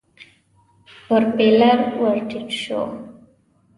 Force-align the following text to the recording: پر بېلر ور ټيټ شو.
پر 1.05 1.23
بېلر 1.35 1.79
ور 1.99 2.17
ټيټ 2.29 2.49
شو. 2.63 2.81